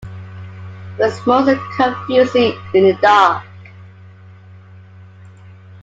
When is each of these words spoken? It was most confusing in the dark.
It 0.97 1.01
was 1.01 1.27
most 1.27 1.61
confusing 1.77 2.57
in 2.73 2.85
the 2.85 2.97
dark. 3.03 3.43